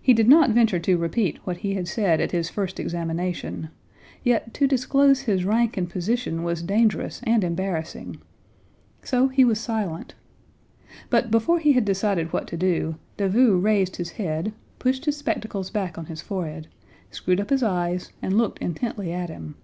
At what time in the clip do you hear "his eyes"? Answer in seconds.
17.50-18.12